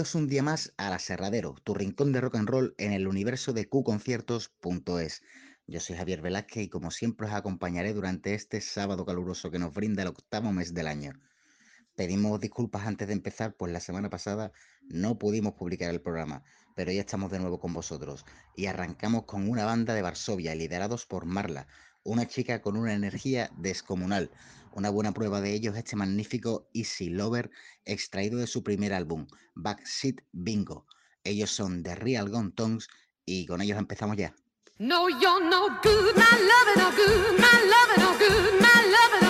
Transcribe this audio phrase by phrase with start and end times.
[0.00, 3.68] Un día más al Aserradero, tu rincón de rock and roll en el universo de
[3.68, 5.22] qconciertos.es.
[5.66, 9.74] Yo soy Javier Velázquez y como siempre os acompañaré durante este sábado caluroso que nos
[9.74, 11.12] brinda el octavo mes del año.
[11.96, 14.52] Pedimos disculpas antes de empezar, pues la semana pasada
[14.88, 18.24] no pudimos publicar el programa, pero ya estamos de nuevo con vosotros
[18.56, 21.66] y arrancamos con una banda de Varsovia liderados por Marla,
[22.04, 24.30] una chica con una energía descomunal.
[24.72, 27.50] Una buena prueba de ello es este magnífico Easy Lover
[27.84, 30.86] extraído de su primer álbum, Backseat Bingo.
[31.24, 32.88] Ellos son The Real Gone Tongues
[33.24, 34.34] y con ellos empezamos ya.
[34.78, 36.24] No, you're no good, my
[36.76, 39.29] no good, my no good, my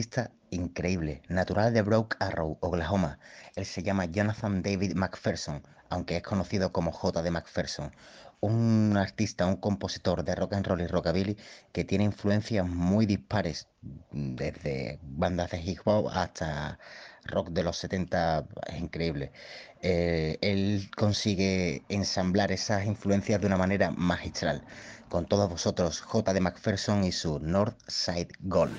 [0.00, 0.30] artista
[1.28, 3.18] natural de Broke Arrow, Oklahoma.
[3.56, 7.22] Él se llama Jonathan David McPherson, aunque es conocido como J.
[7.22, 7.92] de McPherson.
[8.40, 11.36] Un artista, un compositor de rock and roll y rockabilly
[11.72, 13.68] que tiene influencias muy dispares,
[14.10, 16.78] desde bandas de hip hop hasta
[17.24, 19.32] rock de los 70, es increíble.
[19.82, 24.62] Eh, él consigue ensamblar esas influencias de una manera magistral.
[25.08, 26.32] Con todos vosotros, J.
[26.32, 28.78] de McPherson y su North Side Gold.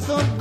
[0.00, 0.37] corazón.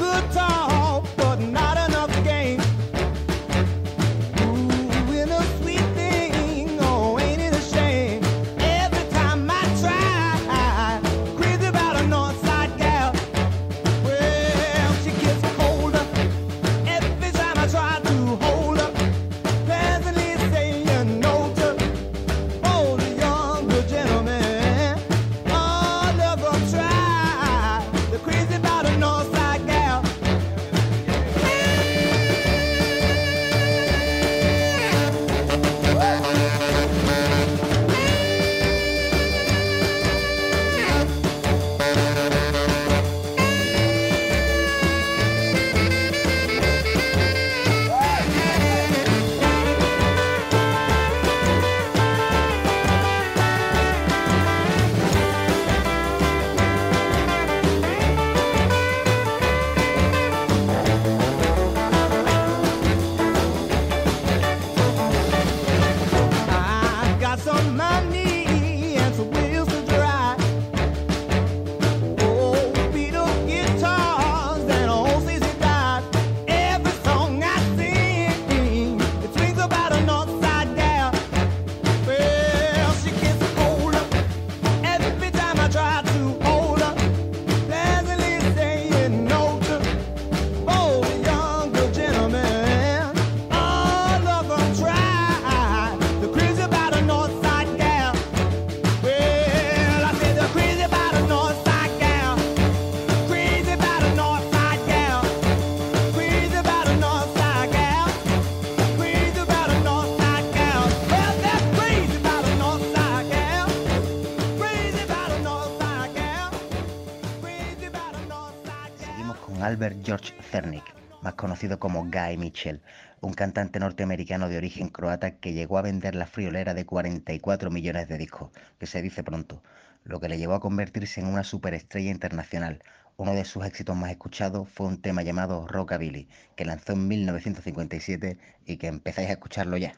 [120.04, 120.84] George Cernik,
[121.22, 122.82] más conocido como Guy Mitchell,
[123.22, 128.08] un cantante norteamericano de origen croata que llegó a vender la friolera de 44 millones
[128.08, 129.62] de discos, que se dice pronto,
[130.04, 132.82] lo que le llevó a convertirse en una superestrella internacional.
[133.18, 138.38] Uno de sus éxitos más escuchados fue un tema llamado Rockabilly, que lanzó en 1957
[138.66, 139.94] y que empezáis a escucharlo ya.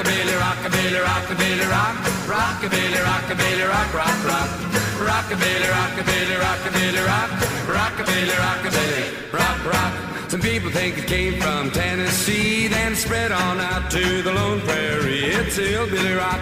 [0.00, 4.48] Rockabilly, rockabilly, rockabilly, rock, rockabilly, rockabilly, rock, rock, rock,
[4.96, 7.30] rockabilly, rockabilly, rockabilly, rock,
[7.68, 10.30] rockabilly, rockabilly, rock, rock.
[10.30, 15.20] Some people think it came from Tennessee, then spread on out to the Lone Prairie.
[15.20, 16.40] It's hillbilly rock.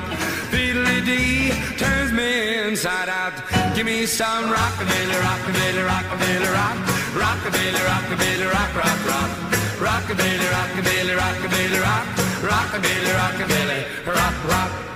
[1.08, 3.34] Dee turns me inside out.
[3.74, 6.78] Give me some rockabilly, rockabilly, rockabilly, rock.
[7.22, 9.30] Rockabilly, rockabilly, rock, rock, rock.
[9.86, 12.06] Rockabilly, rockabilly, rockabilly, rock.
[12.52, 14.88] Rockabilly, rockabilly, rock, rock.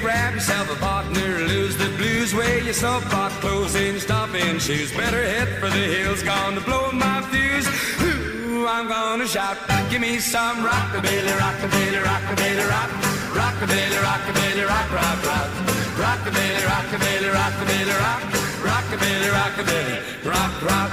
[0.00, 4.90] grab yourself a partner, lose the blues, wear your softball clothes and stomping shoes.
[4.96, 8.21] Better head for the hills, gonna blow my fuse.
[8.66, 9.56] I'm gonna shout,
[9.90, 12.90] give me some rockabilly, rockabilly, rockabilly, rock.
[13.32, 15.50] Rockabilly, rockabilly, rock, rock, rock.
[15.96, 18.22] Rockabilly, rockabilly, rockabilly, rock.
[18.68, 20.90] Rockabilly, rockabilly, rock, rock.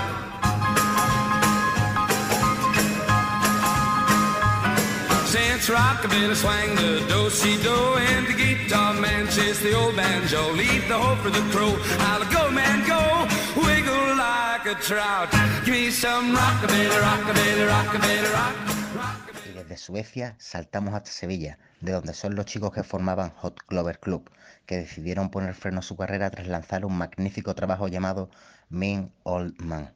[5.27, 7.77] Since rockabilly swang the do-si-do
[8.09, 10.53] and the guitar man chase the old banjo.
[10.53, 11.77] Leave the hoe for the crow.
[12.09, 12.99] I'll go, man, go.
[19.49, 23.99] Y desde Suecia saltamos hasta Sevilla, de donde son los chicos que formaban Hot Clover
[23.99, 24.29] Club,
[24.65, 28.29] que decidieron poner freno a su carrera tras lanzar un magnífico trabajo llamado
[28.69, 29.93] Mean Old Man.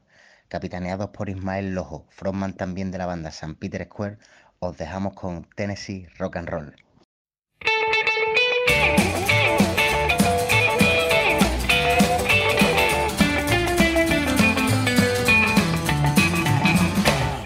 [0.48, 3.56] Capitaneados por Ismael Lojo, frontman también de la banda St.
[3.56, 4.18] Peter Square,
[4.60, 6.83] os dejamos con Tennessee Rock and Roll.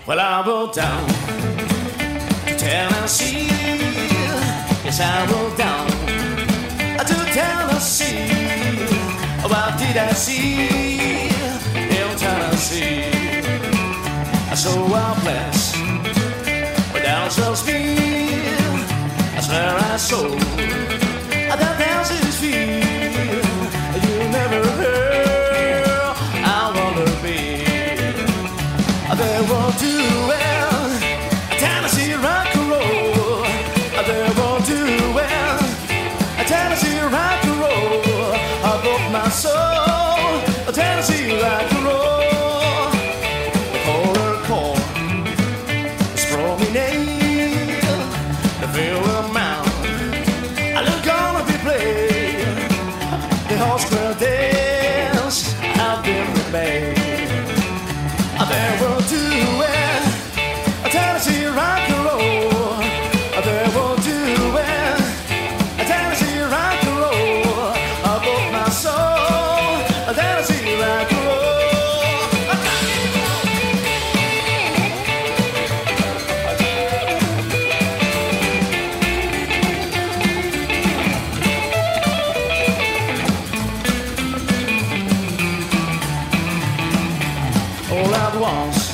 [0.08, 1.06] Well, I will down
[2.46, 3.48] to Tennessee.
[4.86, 5.86] Yes, I will down
[7.10, 8.30] to Tennessee.
[9.44, 11.28] What did I see
[11.76, 13.04] in Tennessee?
[14.50, 15.74] I saw a place
[17.04, 18.40] down some speed.
[19.34, 20.40] That's where I sold
[21.60, 21.97] that
[87.98, 88.87] all at once.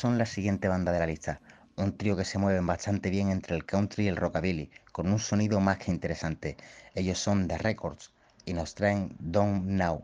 [0.00, 1.42] Son la siguiente banda de la lista,
[1.76, 5.18] un trío que se mueven bastante bien entre el country y el rockabilly, con un
[5.18, 6.56] sonido más que interesante.
[6.94, 8.10] Ellos son The Records
[8.46, 10.02] y nos traen Don't Know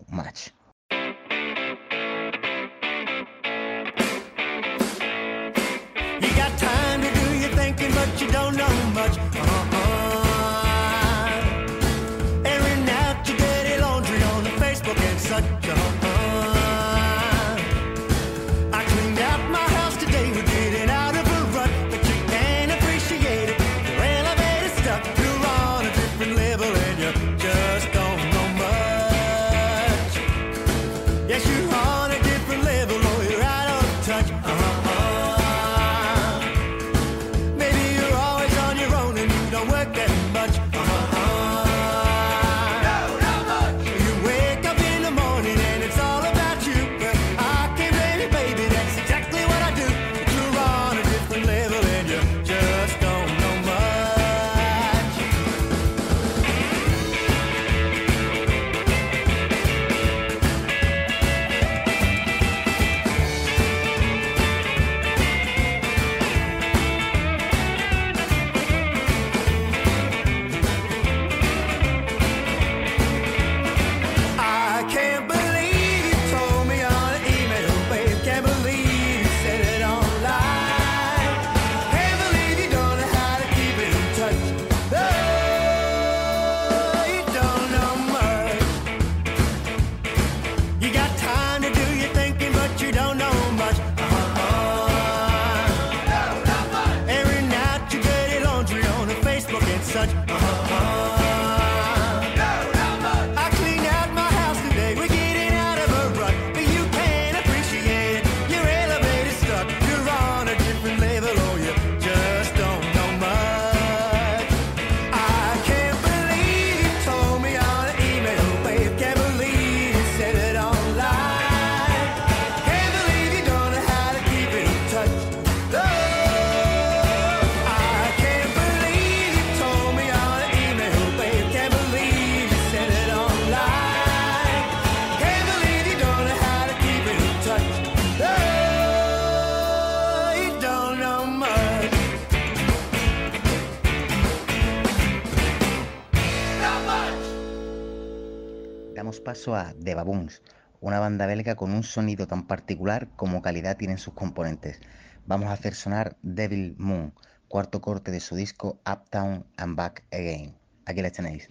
[149.04, 149.20] Much.
[149.22, 150.42] paso a The Baboons,
[150.80, 154.80] una banda belga con un sonido tan particular como calidad tienen sus componentes.
[155.26, 157.12] Vamos a hacer sonar Devil Moon,
[157.48, 160.56] cuarto corte de su disco Uptown and Back Again.
[160.86, 161.48] Aquí les tenéis.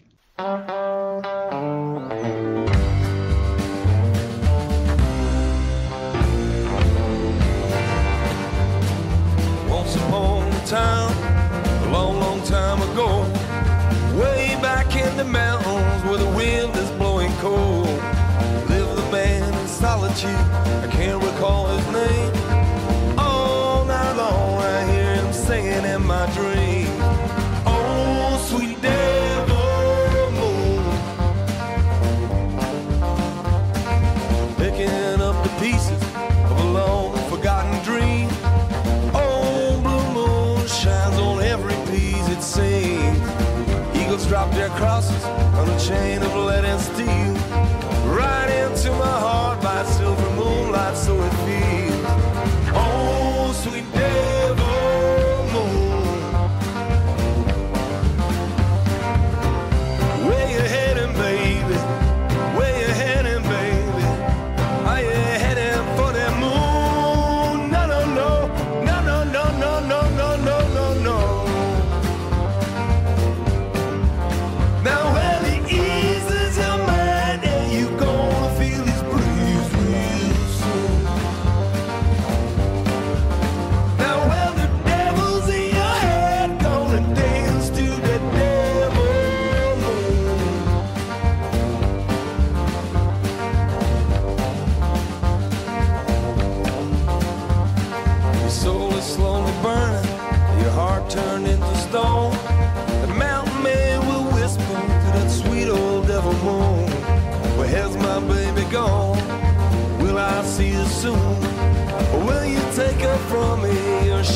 [9.70, 13.24] Once upon a time, long, long time ago,
[14.20, 15.96] way back in the mountains
[16.36, 16.75] wind
[20.24, 20.95] you.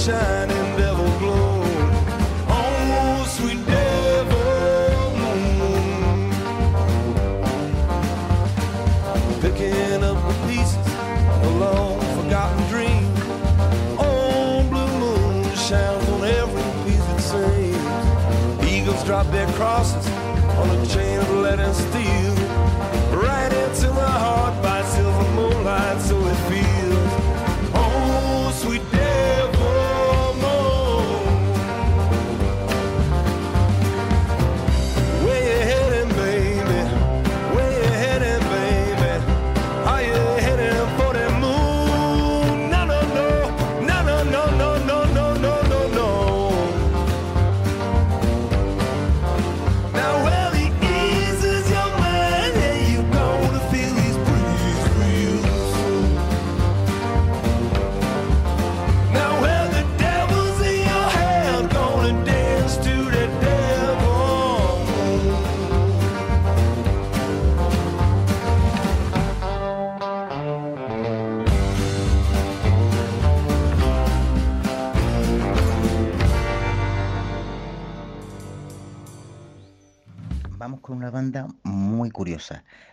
[0.05, 1.61] Shining devil glow.
[2.47, 6.31] Oh, sweet devil moon.
[9.41, 10.87] Picking up the pieces
[11.33, 13.03] of a long forgotten dream.
[13.99, 18.71] Oh, blue moon shines on every piece it seems.
[18.71, 20.07] Eagles drop their crosses
[20.59, 21.98] on a chain of lead and steel.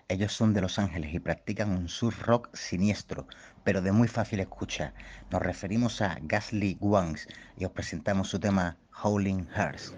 [0.08, 3.26] Ellos son de Los Ángeles y practican un surf rock siniestro,
[3.62, 4.94] pero de muy fácil escucha.
[5.30, 9.96] Nos referimos a Gasly Wangs y os presentamos su tema Howling Hearts.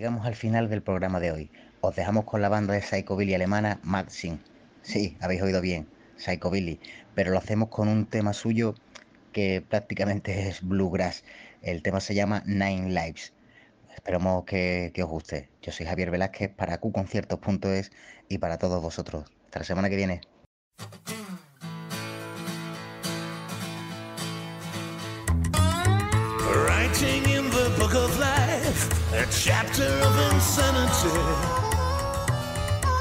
[0.00, 1.50] Llegamos al final del programa de hoy.
[1.82, 4.38] Os dejamos con la banda de Psychobilly alemana Maxim.
[4.80, 6.80] Sí, habéis oído bien, Psychobilly,
[7.14, 8.74] pero lo hacemos con un tema suyo
[9.34, 11.22] que prácticamente es bluegrass.
[11.60, 13.34] El tema se llama Nine Lives.
[13.94, 15.50] Esperamos que, que os guste.
[15.60, 17.92] Yo soy Javier Velázquez para qconciertos.es
[18.30, 19.30] y para todos vosotros.
[19.44, 20.22] Hasta la semana que viene.
[27.00, 31.08] Writing in the book of life, a chapter of insanity.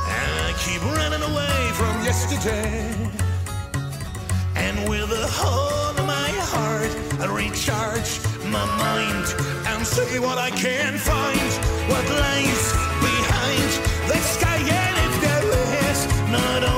[0.08, 2.96] And I keep running away from yesterday.
[4.56, 9.36] And with a hole in my heart, I recharge my mind
[9.68, 11.52] and see what I can find.
[11.92, 12.72] What lies
[13.04, 13.70] behind
[14.08, 16.69] the sky, and if there is not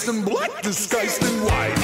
[0.00, 1.79] disguised in black, disguised in white.